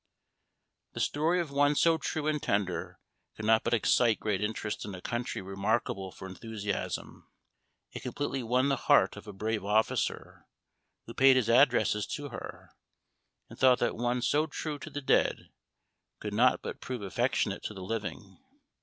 The 0.93 0.99
story 0.99 1.39
of 1.39 1.51
one 1.51 1.75
so 1.75 1.99
true 1.99 2.25
and 2.25 2.41
tender 2.41 2.97
could 3.35 3.45
not 3.45 3.63
but 3.63 3.75
excite 3.75 4.19
great 4.19 4.41
interest 4.41 4.83
in 4.83 4.95
a 4.95 4.99
country 4.99 5.43
remarkable 5.43 6.11
for 6.11 6.27
enthusiasm. 6.27 7.27
It 7.91 8.01
completely 8.01 8.41
won 8.41 8.69
the 8.69 8.77
heart 8.89 9.15
of 9.15 9.27
a 9.27 9.31
brave 9.31 9.63
officer, 9.63 10.47
who 11.05 11.13
paid 11.13 11.35
his 11.35 11.51
addresses 11.51 12.07
to 12.15 12.29
her, 12.29 12.71
and 13.47 13.59
thought 13.59 13.77
that 13.77 13.95
one 13.95 14.23
so 14.23 14.47
true 14.47 14.79
to 14.79 14.89
the 14.89 15.01
dead, 15.01 15.51
could 16.19 16.33
not 16.33 16.63
but 16.63 16.81
prove 16.81 17.03
affectionate 17.03 17.61
to 17.65 17.75
the 17.75 17.83
living. 17.83 18.39